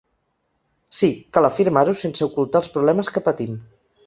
[0.99, 3.63] Sí, cal afirmar-ho sense ocultar els problemes que patim.